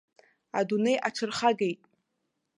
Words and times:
Адунеи 0.59 0.97
аҽархагеит. 1.07 1.79